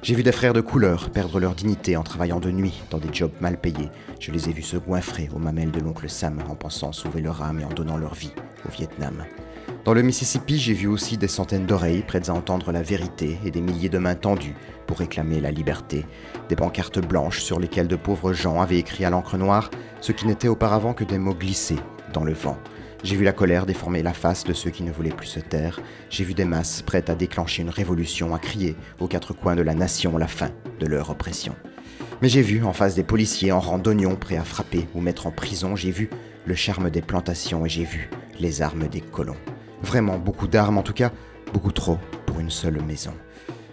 J'ai 0.02 0.16
vu 0.16 0.24
des 0.24 0.32
frères 0.32 0.54
de 0.54 0.62
couleur 0.62 1.12
perdre 1.12 1.40
leur 1.40 1.54
dignité 1.54 1.98
en 1.98 2.04
travaillant 2.04 2.40
de 2.40 2.50
nuit 2.50 2.82
dans 2.90 2.98
des 2.98 3.14
jobs 3.14 3.32
mal 3.42 3.60
payés. 3.60 3.92
Je 4.20 4.32
les 4.32 4.50
ai 4.50 4.54
vus 4.54 4.64
se 4.64 4.78
goinfrer 4.78 5.30
aux 5.36 5.40
mamelles 5.40 5.72
de 5.72 5.80
l'oncle 5.80 6.10
Sam 6.10 6.40
en 6.50 6.56
pensant 6.56 6.92
sauver 6.94 7.22
leur 7.22 7.44
âme 7.44 7.60
et 7.60 7.66
en 7.66 7.74
donnant 7.74 7.98
leur 7.98 8.16
vie 8.16 8.34
au 8.68 8.72
Vietnam. 8.72 9.24
Dans 9.84 9.94
le 9.94 10.02
Mississippi, 10.02 10.58
j'ai 10.58 10.74
vu 10.74 10.88
aussi 10.88 11.18
des 11.18 11.28
centaines 11.28 11.68
d'oreilles 11.68 12.02
prêtes 12.02 12.30
à 12.30 12.34
entendre 12.34 12.72
la 12.72 12.82
vérité 12.82 13.38
et 13.46 13.52
des 13.52 13.62
milliers 13.62 13.90
de 13.90 14.00
mains 14.00 14.16
tendues 14.16 14.56
pour 14.88 14.98
réclamer 14.98 15.40
la 15.40 15.52
liberté. 15.52 16.08
Des 16.50 16.56
pancartes 16.56 17.00
blanches 17.00 17.42
sur 17.42 17.60
lesquelles 17.60 17.88
de 17.88 17.96
pauvres 17.96 18.34
gens 18.34 18.60
avaient 18.62 18.80
écrit 18.80 19.06
à 19.06 19.12
l'encre 19.12 19.38
noire 19.38 19.70
ce 20.02 20.12
qui 20.12 20.26
n'était 20.26 20.48
auparavant 20.48 20.94
que 20.96 21.04
des 21.04 21.20
mots 21.20 21.36
glissés 21.36 21.78
dans 22.15 22.23
le 22.23 22.34
vent. 22.34 22.58
J'ai 23.04 23.17
vu 23.17 23.25
la 23.25 23.34
colère 23.34 23.65
déformer 23.65 24.01
la 24.01 24.13
face 24.13 24.45
de 24.45 24.54
ceux 24.54 24.71
qui 24.71 24.84
ne 24.84 24.91
voulaient 24.91 25.10
plus 25.10 25.28
se 25.28 25.41
taire. 25.41 25.82
J'ai 26.10 26.23
vu 26.23 26.34
des 26.34 26.45
masses 26.45 26.82
prêtes 26.82 27.10
à 27.10 27.15
déclencher 27.15 27.62
une 27.62 27.69
révolution, 27.69 28.34
à 28.34 28.39
crier 28.39 28.75
aux 28.99 29.08
quatre 29.08 29.34
coins 29.34 29.56
de 29.56 29.62
la 29.62 29.75
nation 29.75 30.17
la 30.17 30.28
fin 30.28 30.49
de 30.80 30.88
leur 30.88 31.10
oppression. 31.10 31.56
Mais 32.21 32.30
j'ai 32.30 32.41
vu 32.41 32.63
en 32.63 32.71
face 32.71 32.95
des 32.95 33.04
policiers 33.04 33.51
en 33.51 33.60
rang 33.60 33.78
d'oignons 33.78 34.15
prêts 34.15 34.38
à 34.38 34.45
frapper 34.45 34.88
ou 34.95 35.01
mettre 35.01 35.28
en 35.28 35.32
prison, 35.32 35.75
j'ai 35.75 35.91
vu 35.91 36.10
le 36.45 36.56
charme 36.56 36.89
des 36.89 37.01
plantations 37.01 37.65
et 37.65 37.69
j'ai 37.69 37.84
vu 37.84 38.10
les 38.39 38.62
armes 38.62 38.88
des 38.88 39.01
colons. 39.01 39.38
Vraiment 39.82 40.17
beaucoup 40.17 40.47
d'armes 40.47 40.78
en 40.78 40.84
tout 40.84 40.93
cas, 40.93 41.12
beaucoup 41.54 41.73
trop 41.73 41.99
pour 42.25 42.39
une 42.39 42.49
seule 42.49 42.82
maison. 42.82 43.13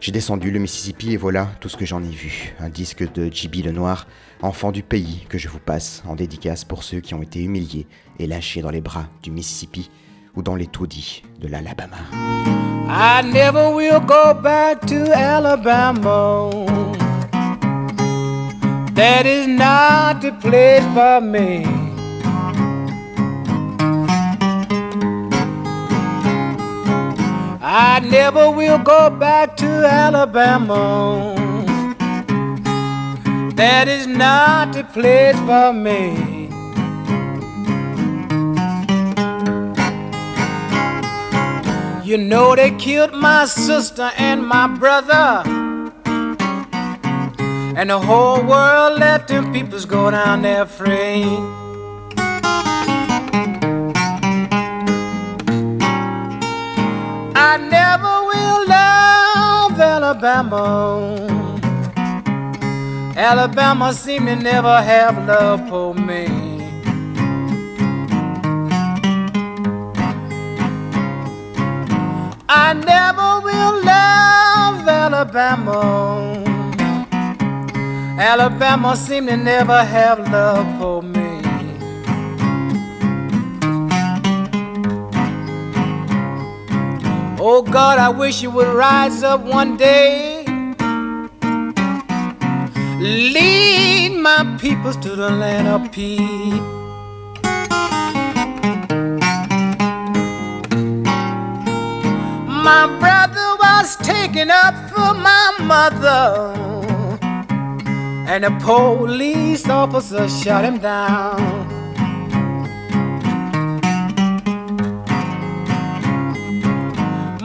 J'ai 0.02 0.10
descendu 0.10 0.50
le 0.50 0.58
Mississippi 0.58 1.12
et 1.12 1.16
voilà 1.16 1.46
tout 1.60 1.68
ce 1.68 1.76
que 1.76 1.86
j'en 1.86 2.02
ai 2.02 2.08
vu. 2.08 2.56
Un 2.58 2.70
disque 2.70 3.12
de 3.12 3.32
J.B. 3.32 3.64
Lenoir, 3.64 4.08
enfant 4.42 4.72
du 4.72 4.82
pays, 4.82 5.24
que 5.28 5.38
je 5.38 5.48
vous 5.48 5.60
passe 5.60 6.02
en 6.08 6.16
dédicace 6.16 6.64
pour 6.64 6.82
ceux 6.82 6.98
qui 6.98 7.14
ont 7.14 7.22
été 7.22 7.40
humiliés 7.40 7.86
et 8.18 8.26
lâchés 8.26 8.62
dans 8.62 8.72
les 8.72 8.80
bras 8.80 9.06
du 9.22 9.30
Mississippi 9.30 9.92
ou 10.34 10.42
dans 10.42 10.56
les 10.56 10.66
taudis 10.66 11.22
de 11.38 11.46
l'Alabama. 11.46 11.98
I 12.88 13.22
never 13.32 13.72
will 13.72 14.00
go 14.00 14.34
back 14.34 14.84
to 14.86 15.12
Alabama. 15.14 16.50
That 18.96 19.24
is 19.24 19.46
not 19.46 20.20
the 20.20 20.32
place 20.40 20.82
for 20.94 21.20
me. 21.20 21.81
I 27.74 28.00
never 28.00 28.50
will 28.50 28.76
go 28.76 29.08
back 29.08 29.56
to 29.56 29.66
Alabama. 29.66 31.34
That 33.56 33.88
is 33.88 34.06
not 34.06 34.74
the 34.74 34.84
place 34.84 35.38
for 35.48 35.72
me. 35.72 36.50
You 42.04 42.18
know 42.18 42.54
they 42.54 42.72
killed 42.72 43.14
my 43.14 43.46
sister 43.46 44.10
and 44.18 44.46
my 44.46 44.66
brother. 44.66 45.42
And 47.74 47.88
the 47.88 47.98
whole 47.98 48.44
world 48.44 49.00
let 49.00 49.28
them 49.28 49.50
peoples 49.50 49.86
go 49.86 50.10
down 50.10 50.42
there 50.42 50.66
free. 50.66 51.24
I 57.54 57.58
never 57.58 58.14
will 58.30 58.60
love 58.66 59.78
Alabama. 59.78 60.64
Alabama 63.14 63.92
seem 63.92 64.24
to 64.24 64.36
never 64.36 64.80
have 64.80 65.26
love 65.26 65.68
for 65.68 65.94
me. 65.94 66.28
I 72.48 72.72
never 72.72 73.40
will 73.46 73.74
love 73.84 74.88
Alabama. 74.88 75.82
Alabama 78.18 78.96
seem 78.96 79.26
to 79.26 79.36
never 79.36 79.84
have 79.84 80.20
love 80.30 80.66
for 80.80 81.02
me. 81.02 81.21
Oh 87.44 87.60
God, 87.60 87.98
I 87.98 88.08
wish 88.08 88.40
you 88.40 88.52
would 88.52 88.68
rise 88.68 89.24
up 89.24 89.40
one 89.40 89.76
day. 89.76 90.44
Lead 93.00 94.10
my 94.16 94.56
peoples 94.60 94.96
to 94.98 95.16
the 95.16 95.28
land 95.28 95.66
of 95.66 95.90
peace. 95.90 96.20
My 102.62 102.86
brother 103.00 103.48
was 103.58 103.96
taken 103.96 104.48
up 104.48 104.76
for 104.90 105.12
my 105.12 105.52
mother, 105.62 106.54
and 108.30 108.44
the 108.44 108.56
police 108.60 109.68
officer 109.68 110.28
shot 110.28 110.64
him 110.64 110.78
down. 110.78 111.71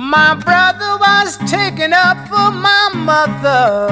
My 0.09 0.35
brother 0.35 0.97
was 0.99 1.37
taken 1.51 1.91
up 1.91 2.29
for 2.29 2.49
my 2.49 2.91
mother, 2.95 3.89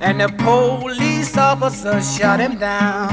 and 0.00 0.18
the 0.18 0.28
police 0.38 1.36
officer 1.36 2.00
shot 2.00 2.40
him 2.40 2.56
down. 2.56 3.10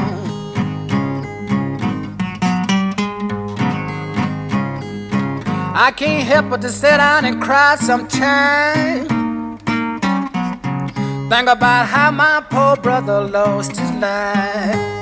I 5.75 5.91
can't 5.91 6.25
help 6.25 6.49
but 6.49 6.61
to 6.61 6.69
sit 6.69 6.95
down 6.95 7.25
and 7.25 7.41
cry 7.41 7.75
sometimes. 7.75 9.09
Think 11.29 11.49
about 11.49 11.87
how 11.87 12.09
my 12.11 12.41
poor 12.49 12.77
brother 12.77 13.19
lost 13.19 13.75
his 13.75 13.91
life. 13.91 14.96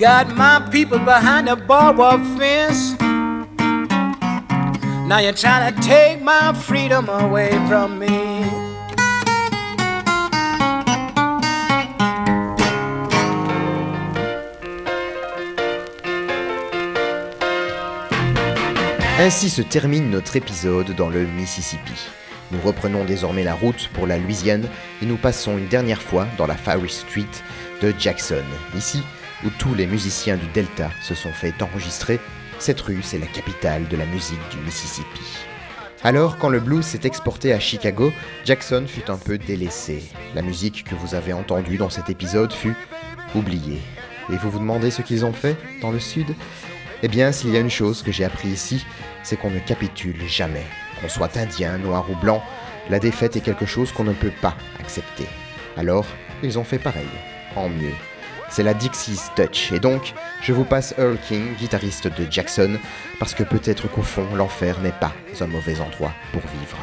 Got 0.00 0.34
my 0.34 0.66
people 0.70 0.98
behind 0.98 1.46
the 1.46 1.56
barbed 1.56 2.24
fence. 2.38 2.98
Now 5.06 5.18
you're 5.18 5.34
trying 5.34 5.74
to 5.74 5.80
take 5.82 6.22
my 6.22 6.54
freedom 6.54 7.10
away 7.10 7.50
from 7.68 7.98
me. 7.98 8.08
Ainsi 19.18 19.50
se 19.50 19.60
termine 19.60 20.10
notre 20.10 20.34
épisode 20.36 20.96
dans 20.96 21.10
le 21.10 21.26
Mississippi. 21.26 22.08
Nous 22.52 22.60
reprenons 22.62 23.04
désormais 23.04 23.44
la 23.44 23.52
route 23.52 23.90
pour 23.92 24.06
la 24.06 24.16
Louisiane 24.16 24.66
et 25.02 25.06
nous 25.06 25.18
passons 25.18 25.58
une 25.58 25.68
dernière 25.68 26.00
fois 26.00 26.26
dans 26.38 26.46
la 26.46 26.56
Fowler 26.56 26.88
Street 26.88 27.28
de 27.82 27.92
Jackson. 27.98 28.42
Ici, 28.74 29.02
où 29.44 29.50
tous 29.58 29.74
les 29.74 29.86
musiciens 29.86 30.36
du 30.36 30.46
Delta 30.48 30.90
se 31.02 31.14
sont 31.14 31.32
fait 31.32 31.62
enregistrer, 31.62 32.20
cette 32.58 32.80
rue 32.80 33.02
c'est 33.02 33.18
la 33.18 33.26
capitale 33.26 33.88
de 33.88 33.96
la 33.96 34.06
musique 34.06 34.38
du 34.50 34.58
Mississippi. 34.58 35.22
Alors, 36.02 36.38
quand 36.38 36.48
le 36.48 36.60
blues 36.60 36.84
s'est 36.84 37.00
exporté 37.04 37.52
à 37.52 37.60
Chicago, 37.60 38.10
Jackson 38.46 38.86
fut 38.86 39.10
un 39.10 39.18
peu 39.18 39.36
délaissé. 39.36 40.02
La 40.34 40.40
musique 40.40 40.84
que 40.84 40.94
vous 40.94 41.14
avez 41.14 41.34
entendue 41.34 41.76
dans 41.76 41.90
cet 41.90 42.08
épisode 42.08 42.54
fut 42.54 42.74
oubliée. 43.34 43.82
Et 44.32 44.36
vous 44.36 44.50
vous 44.50 44.60
demandez 44.60 44.90
ce 44.90 45.02
qu'ils 45.02 45.26
ont 45.26 45.32
fait 45.34 45.56
dans 45.82 45.90
le 45.90 46.00
Sud? 46.00 46.34
Eh 47.02 47.08
bien, 47.08 47.32
s'il 47.32 47.50
y 47.50 47.56
a 47.56 47.60
une 47.60 47.70
chose 47.70 48.02
que 48.02 48.12
j'ai 48.12 48.24
appris 48.24 48.48
ici, 48.48 48.86
c'est 49.22 49.36
qu'on 49.36 49.50
ne 49.50 49.58
capitule 49.58 50.26
jamais. 50.26 50.64
Qu'on 51.00 51.08
soit 51.08 51.36
indien, 51.36 51.76
noir 51.76 52.06
ou 52.10 52.14
blanc, 52.14 52.42
la 52.88 52.98
défaite 52.98 53.36
est 53.36 53.40
quelque 53.40 53.66
chose 53.66 53.92
qu'on 53.92 54.04
ne 54.04 54.14
peut 54.14 54.32
pas 54.40 54.56
accepter. 54.78 55.26
Alors, 55.76 56.06
ils 56.42 56.58
ont 56.58 56.64
fait 56.64 56.78
pareil, 56.78 57.08
en 57.56 57.68
mieux. 57.68 57.94
C'est 58.50 58.64
la 58.64 58.74
Dixie's 58.74 59.30
Touch, 59.36 59.70
et 59.72 59.78
donc, 59.78 60.12
je 60.42 60.52
vous 60.52 60.64
passe 60.64 60.92
Earl 60.98 61.16
King, 61.28 61.54
guitariste 61.56 62.08
de 62.08 62.26
Jackson, 62.28 62.78
parce 63.20 63.32
que 63.32 63.44
peut-être 63.44 63.88
qu'au 63.88 64.02
fond, 64.02 64.26
l'enfer 64.34 64.80
n'est 64.80 64.90
pas 64.90 65.12
un 65.40 65.46
mauvais 65.46 65.80
endroit 65.80 66.12
pour 66.32 66.42
vivre. 66.42 66.76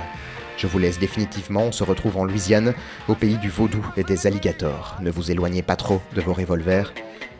Je 0.56 0.66
vous 0.66 0.80
laisse 0.80 0.98
définitivement, 0.98 1.64
on 1.64 1.72
se 1.74 1.84
retrouve 1.84 2.18
en 2.18 2.24
Louisiane, 2.24 2.74
au 3.10 3.16
pays 3.16 3.38
du 3.38 3.50
vaudou 3.50 3.86
et 3.98 4.04
des 4.04 4.26
alligators. 4.26 4.96
Ne 5.02 5.12
vous 5.12 5.30
éloignez 5.30 5.62
pas 5.62 5.76
trop 5.76 6.02
de 6.16 6.22
vos 6.22 6.34
revolvers. 6.34 6.94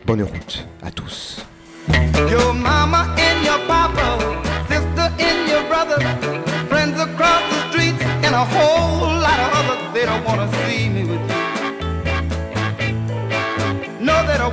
Bonne 0.04 0.22
route 0.22 0.68
à 0.82 0.90
tous. 0.90 1.44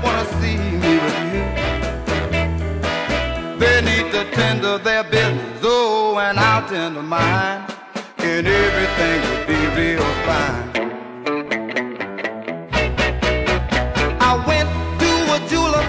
Wanna 0.04 0.26
see 0.42 0.58
me 0.58 0.94
with 1.04 1.20
you. 1.34 1.44
They 3.60 3.82
need 3.82 4.12
to 4.12 4.30
tend 4.32 4.62
to 4.64 4.78
their 4.84 5.04
business, 5.04 5.62
oh, 5.64 6.18
and 6.20 6.40
I'll 6.40 6.68
tend 6.68 6.96
to 6.96 7.02
mine, 7.02 7.64
and 8.18 8.48
everything 8.48 9.22
will 9.24 9.46
be 9.52 9.60
real 9.80 10.10
fine. 10.28 10.66
I 14.20 14.32
went 14.50 14.70
to 15.02 15.12
a 15.36 15.40
jeweler, 15.50 15.86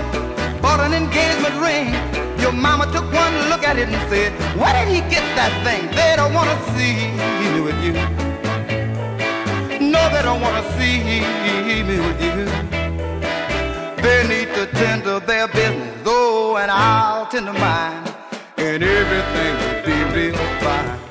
bought 0.63 0.81
an 0.81 0.95
engagement 0.95 1.57
ring. 1.61 1.95
Your 2.41 2.53
mama 2.53 2.87
took 2.93 3.07
one 3.13 3.35
look 3.51 3.65
at 3.65 3.77
it 3.79 3.89
and 3.89 4.11
said, 4.11 4.33
Where 4.59 4.73
did 4.85 4.89
he 4.95 5.01
get 5.11 5.25
that 5.35 5.53
thing? 5.65 5.83
They 5.99 6.15
don't 6.17 6.33
wanna 6.33 6.59
see 6.75 6.95
me 7.41 7.61
with 7.67 7.79
you. 7.83 7.95
No, 9.81 10.09
they 10.13 10.23
don't 10.23 10.41
wanna 10.41 10.63
see 10.79 11.03
me 11.83 11.99
with 11.99 12.21
you. 12.23 12.76
They 14.07 14.23
need 14.29 14.55
to 14.55 14.67
tend 14.67 15.03
to 15.03 15.19
their 15.19 15.49
business, 15.49 16.03
oh, 16.07 16.57
and 16.59 16.71
I'll 16.71 17.27
tend 17.27 17.47
to 17.47 17.53
mine, 17.53 18.05
and 18.57 18.81
everything 18.81 19.53
will 19.63 19.83
be 19.85 19.99
real 20.15 20.37
fine. 20.63 21.06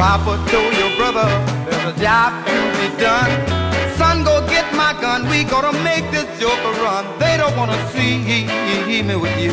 Papa 0.00 0.32
told 0.50 0.72
your 0.78 0.96
brother 0.96 1.28
there's 1.68 1.92
a 1.92 2.00
job 2.00 2.32
to 2.46 2.56
be 2.78 2.88
done. 2.96 3.30
Son, 3.98 4.24
go 4.24 4.40
get 4.48 4.66
my 4.74 4.92
gun. 4.98 5.28
We 5.28 5.44
gonna 5.44 5.76
make 5.84 6.10
this 6.10 6.24
joker 6.40 6.72
run. 6.80 7.04
They 7.18 7.36
don't 7.36 7.54
wanna 7.54 7.78
see 7.92 8.16
me 9.08 9.14
with 9.24 9.38
you. 9.44 9.52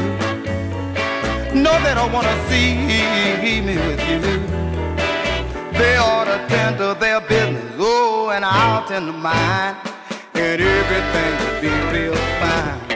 No, 1.66 1.74
they 1.84 1.94
don't 2.00 2.14
wanna 2.14 2.38
see 2.48 2.68
me 3.68 3.76
with 3.90 4.02
you. 4.10 4.22
They 5.80 5.98
ought 5.98 6.28
to 6.32 6.38
tend 6.48 6.78
to 6.78 6.96
their 6.98 7.20
business. 7.20 7.74
Oh, 7.78 8.30
and 8.34 8.46
I'll 8.46 8.88
tend 8.88 9.08
to 9.08 9.12
mine. 9.12 9.76
And 10.34 10.62
everything 10.62 11.32
will 11.42 11.58
be 11.62 11.72
real 11.92 12.16
fine. 12.40 12.87